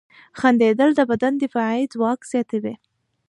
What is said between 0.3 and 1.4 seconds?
•خندېدل د بدن